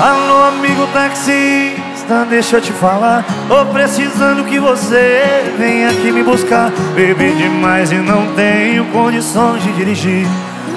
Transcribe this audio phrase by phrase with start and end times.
[0.00, 3.24] Alô, amigo taxista, deixa eu te falar.
[3.48, 6.70] Tô precisando que você venha aqui me buscar.
[6.94, 10.24] Bebi demais e não tenho condições de dirigir.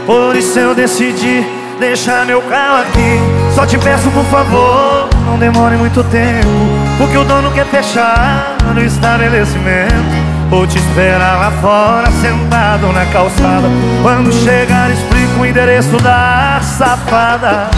[0.08, 1.46] Por isso eu decidi
[1.80, 3.20] deixar meu carro aqui.
[3.54, 6.50] Só te peço por favor, não demore muito tempo.
[6.98, 10.32] Porque o dono quer fechar no estabelecimento.
[10.50, 13.68] Vou te esperar lá fora, sentado na calçada.
[14.02, 17.70] Quando chegar explico o endereço da safada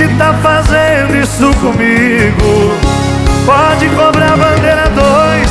[0.00, 2.74] que tá fazendo isso comigo?
[3.44, 5.50] Pode cobrar bandeira dois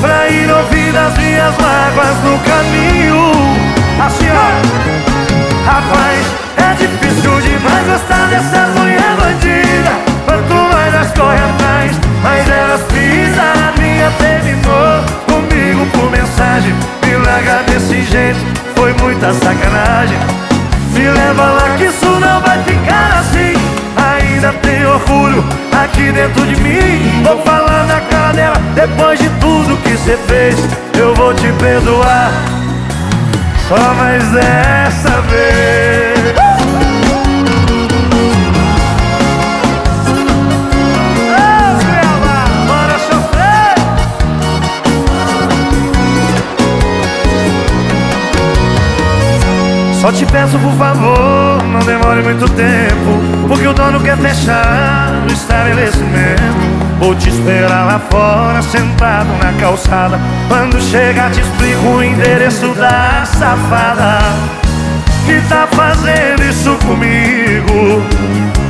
[0.00, 3.32] Pra ir ouvir as minhas mágoas no caminho.
[4.06, 5.68] Assim ó.
[5.68, 6.26] Rapaz,
[6.58, 9.90] é difícil demais gostar dessas mulher bandida.
[10.26, 16.72] Quanto mais nós corre atrás Mais elas pisam a minha terminou Comigo por mensagem.
[17.04, 18.38] Me larga desse jeito
[18.76, 20.18] Foi muita sacanagem.
[20.92, 23.57] Me leva lá que isso não vai ficar assim
[24.38, 25.44] ainda tem orgulho
[25.82, 27.22] aqui dentro de mim.
[27.24, 30.56] Vou falar na cara dela, depois de tudo que você fez.
[30.96, 32.30] Eu vou te perdoar,
[33.68, 35.98] só mais dessa vez.
[50.00, 55.32] Só te peço por favor, não demore muito tempo Porque o dono quer fechar o
[55.32, 56.78] estabelecimento.
[56.98, 60.18] Vou te esperar lá fora, sentado na calçada.
[60.48, 64.18] Quando chegar te explico o endereço da safada.
[65.24, 68.02] Que tá fazendo isso comigo?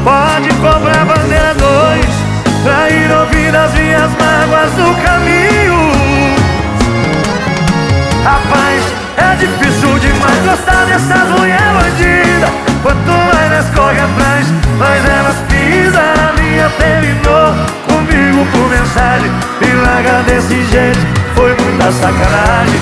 [0.02, 2.28] Pode cobrar bandeira dois
[2.62, 5.37] Pra ir ouvir as minhas mágoas no caminho
[19.60, 20.98] Me larga desse jeito,
[21.34, 22.80] foi muita sacanagem.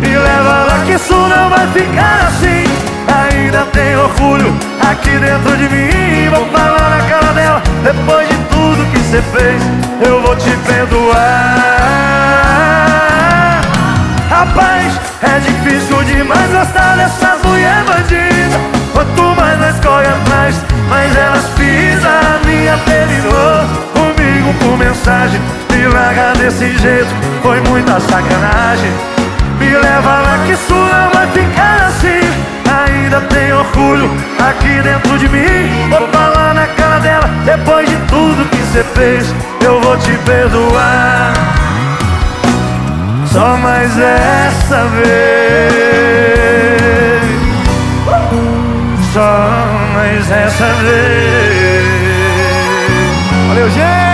[0.00, 2.64] Me leva lá que isso não vai ficar assim.
[3.06, 4.52] Ainda tem orgulho
[4.90, 6.28] aqui dentro de mim.
[6.30, 9.62] Vou falar na cara dela, depois de tudo que você fez
[10.04, 11.14] Eu vou te perdoar.
[14.28, 18.58] Rapaz, é difícil demais gostar dessas mulher bandida
[25.88, 27.08] larga desse jeito,
[27.42, 28.92] foi muita sacanagem.
[29.58, 32.20] Me leva lá que não vai ficar assim.
[32.86, 35.90] Ainda tem orgulho aqui dentro de mim.
[35.90, 39.34] Vou falar na cara dela, depois de tudo que você fez
[39.64, 41.32] Eu vou te perdoar.
[43.26, 45.08] Só mais essa vez.
[49.12, 51.88] Só mais essa vez.
[53.48, 54.07] Valeu, gente!